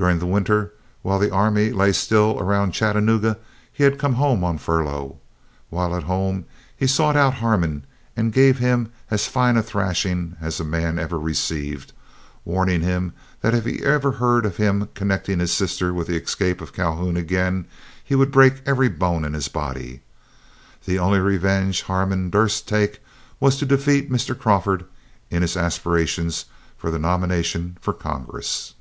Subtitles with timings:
[0.00, 0.72] During the winter,
[1.02, 3.36] while the army lay still around Chattanooga,
[3.70, 5.18] he had come home on furlough.
[5.68, 7.84] While at home he sought out Harmon
[8.16, 11.92] and gave him as fine a thrashing as a man ever received,
[12.46, 13.12] warning him
[13.42, 17.66] if he ever heard of him connecting his sister with the escape of Calhoun again
[18.02, 20.00] he would break every bone in his body.
[20.86, 23.02] The only revenge Harmon durst take
[23.38, 24.38] was to defeat Mr.
[24.38, 24.86] Crawford
[25.28, 26.46] in his aspirations
[26.78, 28.72] for a nomination for Congress.